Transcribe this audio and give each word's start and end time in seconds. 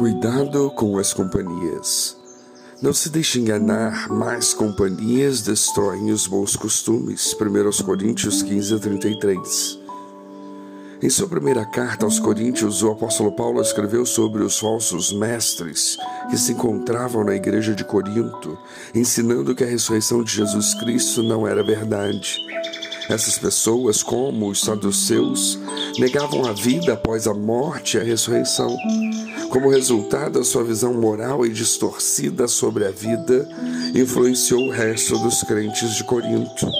Cuidado 0.00 0.70
com 0.70 0.96
as 0.96 1.12
companhias. 1.12 2.16
Não 2.80 2.90
se 2.90 3.10
deixe 3.10 3.38
enganar, 3.38 4.08
mais 4.08 4.54
companhias 4.54 5.42
destroem 5.42 6.10
os 6.10 6.26
bons 6.26 6.56
costumes. 6.56 7.36
1 7.38 7.84
Coríntios 7.84 8.40
15, 8.42 8.80
33. 8.80 9.78
Em 11.02 11.10
sua 11.10 11.28
primeira 11.28 11.66
carta 11.66 12.06
aos 12.06 12.18
Coríntios, 12.18 12.82
o 12.82 12.92
apóstolo 12.92 13.32
Paulo 13.32 13.60
escreveu 13.60 14.06
sobre 14.06 14.42
os 14.42 14.58
falsos 14.58 15.12
mestres 15.12 15.98
que 16.30 16.38
se 16.38 16.52
encontravam 16.52 17.22
na 17.22 17.34
igreja 17.34 17.74
de 17.74 17.84
Corinto, 17.84 18.56
ensinando 18.94 19.54
que 19.54 19.64
a 19.64 19.66
ressurreição 19.66 20.24
de 20.24 20.32
Jesus 20.32 20.72
Cristo 20.80 21.22
não 21.22 21.46
era 21.46 21.62
verdade. 21.62 22.38
Essas 23.10 23.36
pessoas, 23.36 24.04
como 24.04 24.48
os 24.48 24.60
saduceus, 24.60 25.58
negavam 25.98 26.46
a 26.46 26.52
vida 26.52 26.92
após 26.92 27.26
a 27.26 27.34
morte 27.34 27.96
e 27.96 28.00
a 28.00 28.04
ressurreição. 28.04 28.76
Como 29.48 29.68
resultado, 29.68 30.38
a 30.38 30.44
sua 30.44 30.62
visão 30.62 30.94
moral 30.94 31.44
e 31.44 31.50
distorcida 31.50 32.46
sobre 32.46 32.86
a 32.86 32.92
vida 32.92 33.48
influenciou 33.96 34.68
o 34.68 34.70
resto 34.70 35.18
dos 35.18 35.42
crentes 35.42 35.96
de 35.96 36.04
Corinto. 36.04 36.70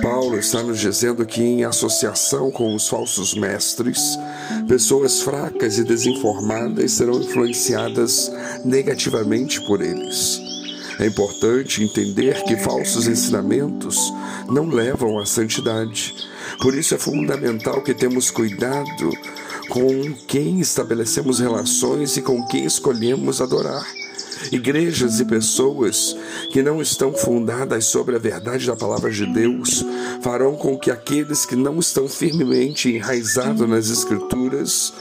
Paulo 0.00 0.38
está 0.38 0.62
nos 0.62 0.80
dizendo 0.80 1.26
que, 1.26 1.42
em 1.42 1.62
associação 1.62 2.50
com 2.50 2.74
os 2.74 2.88
falsos 2.88 3.34
mestres, 3.34 4.18
pessoas 4.66 5.20
fracas 5.20 5.76
e 5.76 5.84
desinformadas 5.84 6.92
serão 6.92 7.20
influenciadas 7.20 8.32
negativamente 8.64 9.60
por 9.60 9.82
eles. 9.82 10.49
É 11.00 11.06
importante 11.06 11.82
entender 11.82 12.44
que 12.44 12.58
falsos 12.58 13.06
ensinamentos 13.06 14.12
não 14.46 14.68
levam 14.68 15.18
à 15.18 15.24
santidade. 15.24 16.14
Por 16.60 16.74
isso 16.74 16.94
é 16.94 16.98
fundamental 16.98 17.82
que 17.82 17.94
temos 17.94 18.30
cuidado 18.30 19.10
com 19.70 20.12
quem 20.28 20.60
estabelecemos 20.60 21.40
relações 21.40 22.18
e 22.18 22.22
com 22.22 22.46
quem 22.48 22.66
escolhemos 22.66 23.40
adorar. 23.40 23.82
Igrejas 24.52 25.20
e 25.20 25.24
pessoas 25.24 26.14
que 26.50 26.62
não 26.62 26.82
estão 26.82 27.14
fundadas 27.14 27.86
sobre 27.86 28.16
a 28.16 28.18
verdade 28.18 28.66
da 28.66 28.76
palavra 28.76 29.10
de 29.10 29.24
Deus 29.24 29.82
farão 30.20 30.54
com 30.54 30.78
que 30.78 30.90
aqueles 30.90 31.46
que 31.46 31.56
não 31.56 31.78
estão 31.78 32.06
firmemente 32.08 32.90
enraizados 32.90 33.66
nas 33.66 33.88
Escrituras 33.88 34.92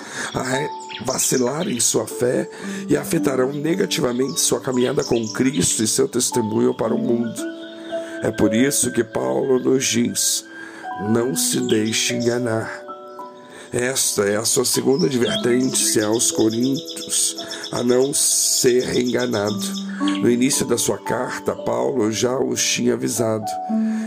vacilarem 1.06 1.80
sua 1.80 2.06
fé 2.06 2.50
e 2.88 2.98
afetarão 2.98 3.52
negativamente 3.54 4.40
sua 4.40 4.60
caminhada 4.60 5.04
com 5.04 5.28
Cristo 5.30 5.84
e 5.84 5.88
seu 5.88 6.08
testemunho 6.08 6.74
para 6.74 6.94
o 6.94 6.98
mundo. 6.98 7.42
É 8.22 8.32
por 8.32 8.54
isso 8.54 8.92
que 8.92 9.04
Paulo 9.04 9.60
nos 9.60 9.86
diz: 9.86 10.46
não 11.10 11.36
se 11.36 11.62
deixe 11.62 12.16
enganar. 12.16 12.90
Esta 13.72 14.24
é 14.24 14.36
a 14.36 14.44
sua 14.44 14.66
segunda 14.66 15.06
advertência 15.06 16.08
aos 16.08 16.32
Coríntios, 16.32 17.38
a 17.72 17.84
não 17.84 18.14
ser 18.14 18.98
enganado. 18.98 19.62
No 20.22 20.30
início 20.30 20.66
da 20.66 20.78
sua 20.78 20.98
carta, 20.98 21.56
Paulo 21.56 22.12
já 22.12 22.38
os 22.38 22.64
tinha 22.64 22.96
avisado: 22.96 23.46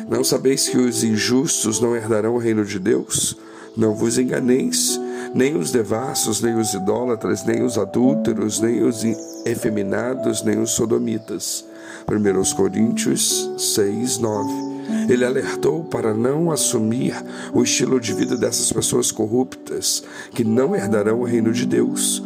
Não 0.09 0.25
sabeis 0.25 0.69
que 0.69 0.77
os 0.77 1.05
injustos 1.05 1.81
não 1.81 1.95
herdarão 1.97 2.34
o 2.34 2.39
reino 2.39 2.65
de 2.65 2.79
Deus? 2.79 3.37
Não 3.77 3.95
vos 3.95 4.19
enganeis, 4.19 5.01
nem 5.34 5.56
os 5.56 5.70
devassos, 5.70 6.41
nem 6.41 6.55
os 6.55 6.75
idólatras, 6.75 7.44
nem 7.44 7.62
os 7.62 7.78
adúlteros, 7.78 8.61
nem 8.61 8.83
os 8.83 9.02
efeminados, 9.44 10.42
nem 10.42 10.58
os 10.58 10.70
sodomitas. 10.70 11.64
1 12.08 12.55
Coríntios 12.56 13.50
6, 13.58 14.19
9. 14.19 14.72
Ele 15.08 15.25
alertou 15.25 15.84
para 15.84 16.12
não 16.12 16.50
assumir 16.50 17.14
o 17.53 17.62
estilo 17.62 18.00
de 18.00 18.12
vida 18.12 18.36
dessas 18.36 18.72
pessoas 18.72 19.10
corruptas, 19.10 20.03
que 20.33 20.44
não 20.44 20.75
herdarão 20.75 21.20
o 21.20 21.25
reino 21.25 21.53
de 21.53 21.66
Deus. 21.66 22.22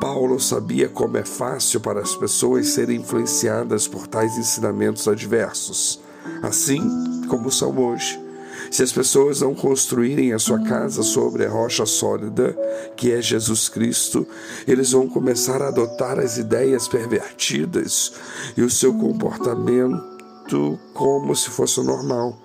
Paulo 0.00 0.38
sabia 0.40 0.88
como 0.88 1.16
é 1.16 1.24
fácil 1.24 1.80
para 1.80 2.00
as 2.00 2.14
pessoas 2.14 2.68
serem 2.68 3.00
influenciadas 3.00 3.88
por 3.88 4.06
tais 4.06 4.38
ensinamentos 4.38 5.08
adversos, 5.08 6.00
assim 6.42 6.80
como 7.28 7.50
são 7.50 7.76
hoje. 7.76 8.27
Se 8.70 8.82
as 8.82 8.92
pessoas 8.92 9.40
não 9.40 9.54
construírem 9.54 10.32
a 10.32 10.38
sua 10.38 10.60
casa 10.60 11.02
sobre 11.02 11.44
a 11.44 11.50
rocha 11.50 11.86
sólida, 11.86 12.56
que 12.96 13.12
é 13.12 13.22
Jesus 13.22 13.68
Cristo, 13.68 14.26
eles 14.66 14.92
vão 14.92 15.08
começar 15.08 15.62
a 15.62 15.68
adotar 15.68 16.18
as 16.18 16.36
ideias 16.36 16.86
pervertidas 16.86 18.12
e 18.56 18.62
o 18.62 18.70
seu 18.70 18.92
comportamento 18.94 20.78
como 20.94 21.34
se 21.34 21.50
fosse 21.50 21.82
normal. 21.82 22.36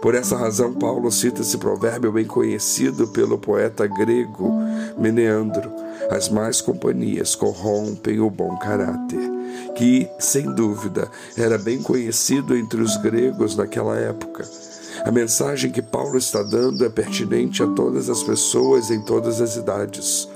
Por 0.00 0.14
essa 0.14 0.36
razão, 0.36 0.72
Paulo 0.72 1.10
cita 1.10 1.42
esse 1.42 1.58
provérbio 1.58 2.12
bem 2.12 2.24
conhecido 2.24 3.08
pelo 3.08 3.38
poeta 3.38 3.86
grego 3.86 4.52
Meneandro: 4.96 5.70
As 6.10 6.28
más 6.28 6.60
companhias 6.60 7.34
corrompem 7.34 8.20
o 8.20 8.30
bom 8.30 8.56
caráter, 8.56 9.20
que, 9.76 10.08
sem 10.18 10.52
dúvida, 10.54 11.10
era 11.36 11.58
bem 11.58 11.82
conhecido 11.82 12.56
entre 12.56 12.80
os 12.80 12.96
gregos 12.96 13.56
naquela 13.56 13.96
época. 13.96 14.48
A 15.04 15.10
mensagem 15.10 15.70
que 15.70 15.82
Paulo 15.82 16.16
está 16.16 16.42
dando 16.42 16.84
é 16.84 16.88
pertinente 16.88 17.62
a 17.62 17.66
todas 17.66 18.08
as 18.08 18.22
pessoas 18.22 18.90
em 18.90 19.00
todas 19.02 19.40
as 19.40 19.56
idades. 19.56 20.28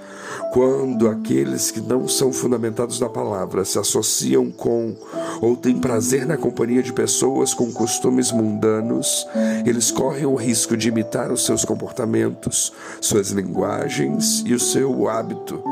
Quando 0.52 1.08
aqueles 1.08 1.70
que 1.70 1.80
não 1.80 2.08
são 2.08 2.32
fundamentados 2.32 2.98
na 2.98 3.08
palavra 3.08 3.64
se 3.64 3.78
associam 3.78 4.50
com 4.50 4.96
ou 5.40 5.56
têm 5.56 5.78
prazer 5.78 6.26
na 6.26 6.36
companhia 6.36 6.82
de 6.82 6.92
pessoas 6.92 7.54
com 7.54 7.70
costumes 7.72 8.32
mundanos, 8.32 9.26
eles 9.64 9.90
correm 9.90 10.26
o 10.26 10.34
risco 10.34 10.76
de 10.76 10.88
imitar 10.88 11.30
os 11.30 11.44
seus 11.44 11.64
comportamentos, 11.64 12.72
suas 13.00 13.30
linguagens 13.30 14.42
e 14.46 14.52
o 14.52 14.60
seu 14.60 15.08
hábito. 15.08 15.62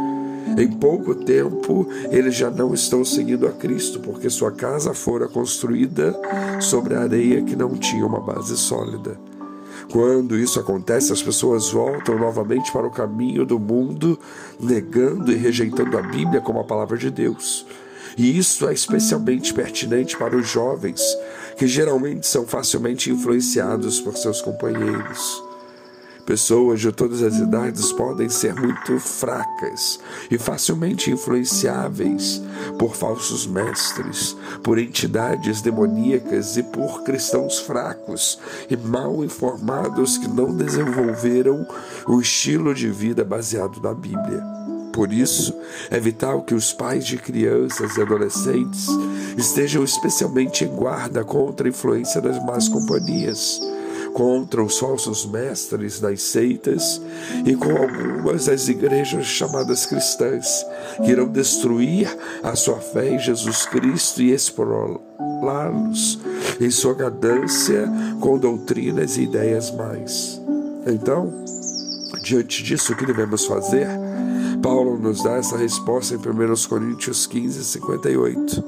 Em 0.56 0.68
pouco 0.68 1.14
tempo, 1.14 1.88
eles 2.10 2.34
já 2.34 2.48
não 2.48 2.72
estão 2.72 3.04
seguindo 3.04 3.46
a 3.46 3.50
Cristo, 3.50 3.98
porque 3.98 4.30
sua 4.30 4.52
casa 4.52 4.94
fora 4.94 5.26
construída 5.26 6.14
sobre 6.60 6.94
areia 6.94 7.42
que 7.42 7.56
não 7.56 7.76
tinha 7.76 8.06
uma 8.06 8.20
base 8.20 8.56
sólida. 8.56 9.18
Quando 9.90 10.38
isso 10.38 10.60
acontece, 10.60 11.12
as 11.12 11.22
pessoas 11.22 11.70
voltam 11.70 12.18
novamente 12.18 12.72
para 12.72 12.86
o 12.86 12.90
caminho 12.90 13.44
do 13.44 13.58
mundo, 13.58 14.18
negando 14.60 15.32
e 15.32 15.34
rejeitando 15.34 15.98
a 15.98 16.02
Bíblia 16.02 16.40
como 16.40 16.60
a 16.60 16.64
palavra 16.64 16.96
de 16.96 17.10
Deus. 17.10 17.66
E 18.16 18.38
isso 18.38 18.68
é 18.68 18.72
especialmente 18.72 19.52
pertinente 19.52 20.16
para 20.16 20.36
os 20.36 20.48
jovens, 20.48 21.02
que 21.56 21.66
geralmente 21.66 22.26
são 22.26 22.46
facilmente 22.46 23.10
influenciados 23.10 24.00
por 24.00 24.16
seus 24.16 24.40
companheiros. 24.40 25.42
Pessoas 26.26 26.80
de 26.80 26.90
todas 26.90 27.22
as 27.22 27.36
idades 27.36 27.92
podem 27.92 28.30
ser 28.30 28.54
muito 28.54 28.98
fracas 28.98 30.00
e 30.30 30.38
facilmente 30.38 31.10
influenciáveis 31.10 32.40
por 32.78 32.96
falsos 32.96 33.46
mestres, 33.46 34.34
por 34.62 34.78
entidades 34.78 35.60
demoníacas 35.60 36.56
e 36.56 36.62
por 36.62 37.02
cristãos 37.02 37.58
fracos 37.58 38.38
e 38.70 38.76
mal 38.76 39.22
informados 39.22 40.16
que 40.16 40.26
não 40.26 40.56
desenvolveram 40.56 41.66
o 42.06 42.18
estilo 42.20 42.74
de 42.74 42.88
vida 42.88 43.22
baseado 43.22 43.78
na 43.82 43.92
Bíblia. 43.92 44.42
Por 44.94 45.12
isso, 45.12 45.52
é 45.90 46.00
vital 46.00 46.42
que 46.42 46.54
os 46.54 46.72
pais 46.72 47.04
de 47.04 47.18
crianças 47.18 47.96
e 47.96 48.00
adolescentes 48.00 48.86
estejam 49.36 49.84
especialmente 49.84 50.64
em 50.64 50.68
guarda 50.68 51.22
contra 51.22 51.66
a 51.66 51.70
influência 51.70 52.20
das 52.20 52.42
más 52.44 52.68
companhias 52.68 53.60
contra 54.14 54.62
os 54.62 54.78
falsos 54.78 55.26
mestres 55.26 56.00
das 56.00 56.22
seitas 56.22 57.02
e 57.44 57.54
com 57.54 57.76
algumas 57.76 58.46
das 58.46 58.68
igrejas 58.68 59.26
chamadas 59.26 59.84
cristãs, 59.84 60.64
que 61.04 61.10
irão 61.10 61.28
destruir 61.28 62.16
a 62.42 62.54
sua 62.54 62.78
fé 62.78 63.10
em 63.10 63.18
Jesus 63.18 63.66
Cristo 63.66 64.22
e 64.22 64.32
explorá-los 64.32 66.20
em 66.60 66.70
sua 66.70 66.94
ganância 66.94 67.90
com 68.20 68.38
doutrinas 68.38 69.16
e 69.16 69.22
ideias 69.22 69.70
mais. 69.72 70.40
Então, 70.86 71.32
diante 72.22 72.62
disso, 72.62 72.92
o 72.92 72.96
que 72.96 73.04
devemos 73.04 73.44
fazer? 73.44 73.88
Paulo 74.64 74.96
nos 74.98 75.22
dá 75.22 75.32
essa 75.32 75.58
resposta 75.58 76.14
em 76.14 76.16
1 76.16 76.22
Coríntios 76.70 77.26
15, 77.26 77.62
58. 77.64 78.64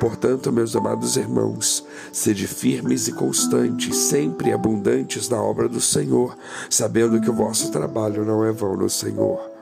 Portanto, 0.00 0.52
meus 0.52 0.74
amados 0.74 1.16
irmãos, 1.16 1.86
sede 2.12 2.48
firmes 2.48 3.06
e 3.06 3.12
constantes, 3.12 3.96
sempre 3.96 4.52
abundantes 4.52 5.28
na 5.28 5.40
obra 5.40 5.68
do 5.68 5.80
Senhor, 5.80 6.36
sabendo 6.68 7.20
que 7.20 7.30
o 7.30 7.32
vosso 7.32 7.70
trabalho 7.70 8.24
não 8.24 8.44
é 8.44 8.50
vão 8.50 8.76
no 8.76 8.90
Senhor. 8.90 9.55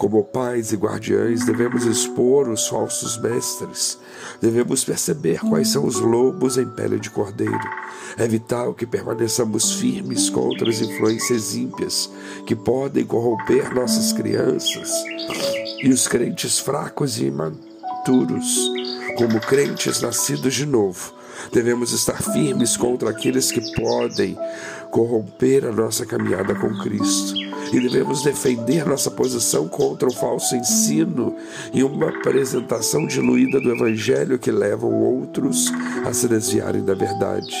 Como 0.00 0.24
pais 0.24 0.72
e 0.72 0.76
guardiães, 0.76 1.44
devemos 1.44 1.84
expor 1.84 2.48
os 2.48 2.66
falsos 2.66 3.18
mestres. 3.18 3.98
Devemos 4.40 4.82
perceber 4.82 5.40
quais 5.40 5.68
são 5.68 5.84
os 5.84 6.00
lobos 6.00 6.56
em 6.56 6.66
pele 6.66 6.98
de 6.98 7.10
cordeiro. 7.10 7.60
É 8.16 8.26
vital 8.26 8.72
que 8.72 8.86
permaneçamos 8.86 9.74
firmes 9.74 10.30
contra 10.30 10.70
as 10.70 10.80
influências 10.80 11.54
ímpias 11.54 12.10
que 12.46 12.56
podem 12.56 13.04
corromper 13.04 13.74
nossas 13.74 14.10
crianças 14.10 14.90
e 15.82 15.90
os 15.90 16.08
crentes 16.08 16.58
fracos 16.58 17.18
e 17.18 17.26
imaturos. 17.26 18.70
Como 19.18 19.38
crentes 19.38 20.00
nascidos 20.00 20.54
de 20.54 20.64
novo, 20.64 21.12
devemos 21.52 21.92
estar 21.92 22.22
firmes 22.22 22.74
contra 22.74 23.10
aqueles 23.10 23.52
que 23.52 23.60
podem 23.74 24.34
corromper 24.90 25.64
a 25.64 25.72
nossa 25.72 26.04
caminhada 26.04 26.54
com 26.54 26.76
Cristo. 26.78 27.34
E 27.72 27.80
devemos 27.80 28.22
defender 28.22 28.84
nossa 28.84 29.10
posição 29.10 29.68
contra 29.68 30.08
o 30.08 30.12
falso 30.12 30.56
ensino 30.56 31.36
e 31.72 31.84
uma 31.84 32.08
apresentação 32.08 33.06
diluída 33.06 33.60
do 33.60 33.70
Evangelho 33.70 34.38
que 34.38 34.50
levam 34.50 34.92
outros 34.92 35.70
a 36.04 36.12
se 36.12 36.26
desviarem 36.26 36.84
da 36.84 36.94
verdade. 36.94 37.54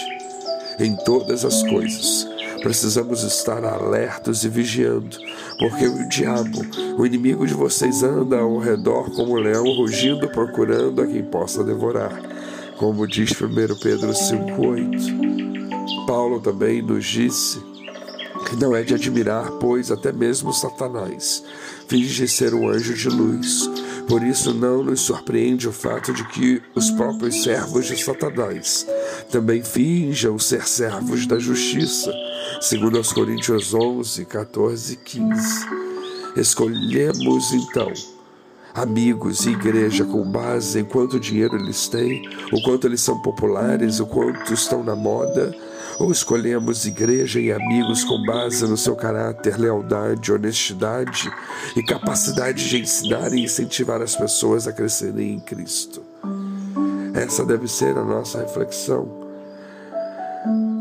Em 0.80 0.96
todas 1.04 1.44
as 1.44 1.62
coisas, 1.62 2.26
precisamos 2.62 3.22
estar 3.22 3.64
alertos 3.64 4.44
e 4.44 4.48
vigiando, 4.48 5.16
porque 5.58 5.86
o 5.86 6.08
diabo, 6.08 6.58
o 6.98 7.06
inimigo 7.06 7.46
de 7.46 7.54
vocês, 7.54 8.02
anda 8.02 8.38
ao 8.38 8.58
redor 8.58 9.10
como 9.14 9.34
um 9.34 9.40
leão 9.40 9.64
rugindo, 9.64 10.28
procurando 10.28 11.02
a 11.02 11.06
quem 11.06 11.22
possa 11.22 11.62
devorar. 11.62 12.18
Como 12.78 13.06
diz 13.06 13.30
1 13.30 13.76
Pedro 13.78 14.12
5,8. 14.12 15.39
Paulo 16.10 16.40
também 16.40 16.82
nos 16.82 17.06
disse 17.06 17.60
que 18.48 18.56
não 18.56 18.74
é 18.74 18.82
de 18.82 18.94
admirar, 18.94 19.48
pois 19.60 19.92
até 19.92 20.10
mesmo 20.10 20.52
Satanás 20.52 21.44
finge 21.86 22.26
ser 22.26 22.52
um 22.52 22.68
anjo 22.68 22.94
de 22.94 23.08
luz. 23.08 23.70
Por 24.08 24.20
isso 24.24 24.52
não 24.52 24.82
nos 24.82 25.02
surpreende 25.02 25.68
o 25.68 25.72
fato 25.72 26.12
de 26.12 26.26
que 26.30 26.60
os 26.74 26.90
próprios 26.90 27.44
servos 27.44 27.86
de 27.86 27.96
Satanás 27.96 28.84
também 29.30 29.62
finjam 29.62 30.36
ser 30.36 30.66
servos 30.66 31.28
da 31.28 31.38
justiça 31.38 32.12
segundo 32.60 32.98
aos 32.98 33.12
Coríntios 33.12 33.72
11, 33.72 34.24
14 34.24 34.94
e 34.94 34.96
15. 34.96 35.66
Escolhemos 36.34 37.52
então 37.52 37.92
amigos 38.74 39.46
e 39.46 39.50
igreja 39.50 40.04
com 40.04 40.28
base 40.28 40.80
em 40.80 40.84
quanto 40.84 41.20
dinheiro 41.20 41.54
eles 41.54 41.86
têm, 41.86 42.28
o 42.52 42.60
quanto 42.62 42.88
eles 42.88 43.00
são 43.00 43.22
populares, 43.22 44.00
o 44.00 44.06
quanto 44.06 44.52
estão 44.52 44.82
na 44.82 44.96
moda, 44.96 45.54
ou 45.98 46.10
escolhemos 46.10 46.86
igreja 46.86 47.40
e 47.40 47.52
amigos 47.52 48.04
com 48.04 48.24
base 48.24 48.66
no 48.66 48.76
seu 48.76 48.96
caráter, 48.96 49.58
lealdade, 49.58 50.32
honestidade 50.32 51.30
e 51.76 51.82
capacidade 51.82 52.68
de 52.68 52.80
ensinar 52.80 53.32
e 53.32 53.44
incentivar 53.44 54.00
as 54.00 54.16
pessoas 54.16 54.66
a 54.66 54.72
crescerem 54.72 55.34
em 55.34 55.40
Cristo. 55.40 56.02
Essa 57.14 57.44
deve 57.44 57.68
ser 57.68 57.96
a 57.98 58.04
nossa 58.04 58.40
reflexão. 58.40 59.30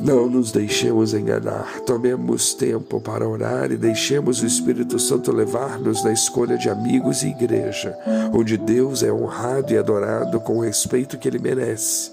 Não 0.01 0.29
nos 0.29 0.53
deixemos 0.53 1.13
enganar, 1.13 1.81
tomemos 1.81 2.53
tempo 2.53 3.01
para 3.01 3.27
orar 3.27 3.69
e 3.69 3.75
deixemos 3.75 4.41
o 4.41 4.45
Espírito 4.45 4.97
Santo 4.97 5.33
levar-nos 5.33 6.01
na 6.05 6.13
escolha 6.13 6.57
de 6.57 6.69
amigos 6.69 7.21
e 7.21 7.27
igreja, 7.27 7.97
onde 8.33 8.55
Deus 8.57 9.03
é 9.03 9.11
honrado 9.11 9.73
e 9.73 9.77
adorado 9.77 10.39
com 10.39 10.57
o 10.57 10.61
respeito 10.61 11.17
que 11.17 11.27
ele 11.27 11.39
merece. 11.39 12.11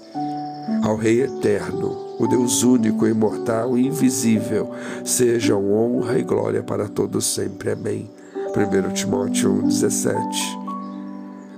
Ao 0.83 0.97
Rei 0.97 1.21
eterno, 1.21 2.06
o 2.19 2.27
Deus 2.27 2.63
único, 2.63 3.07
imortal 3.07 3.77
e 3.77 3.87
invisível, 3.87 4.71
sejam 5.05 5.71
honra 5.71 6.17
e 6.17 6.23
glória 6.23 6.63
para 6.63 6.87
todos 6.87 7.25
sempre. 7.25 7.71
Amém. 7.71 8.09
1 8.55 8.93
Timóteo 8.93 9.61
1,17 9.63 10.67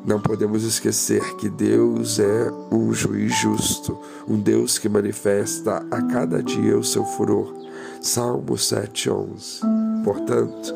não 0.06 0.20
podemos 0.20 0.64
esquecer 0.64 1.22
que 1.36 1.50
Deus 1.50 2.20
é 2.20 2.52
um 2.72 2.94
juiz 2.94 3.32
justo, 3.36 4.00
um 4.28 4.40
Deus 4.40 4.80
que 4.80 4.88
manifesta 4.88 5.86
a 5.92 6.02
cada 6.02 6.42
dia 6.42 6.78
o 6.78 6.84
seu 6.84 7.06
furor. 7.06 7.54
Salmo 8.02 8.58
7:11. 8.58 9.62
Portanto, 10.04 10.74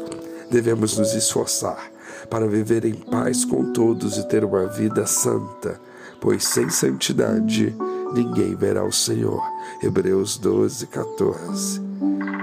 devemos 0.52 0.98
nos 0.98 1.16
esforçar 1.16 1.90
para 2.30 2.48
viver 2.48 2.86
em 2.86 2.94
paz 2.94 3.44
com 3.44 3.72
todos 3.72 4.18
e 4.18 4.28
ter 4.28 4.44
uma 4.44 4.68
vida 4.68 5.08
santa, 5.08 5.80
pois 6.22 6.44
sem 6.46 6.70
santidade 6.70 7.76
ninguém 8.14 8.56
verá 8.56 8.84
o 8.84 8.92
Senhor. 8.92 9.42
Hebreus 9.82 10.38
12, 10.38 10.88
14. 10.88 11.82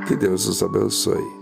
Que 0.07 0.17
Deus 0.17 0.47
os 0.47 0.63
abençoe. 0.63 1.40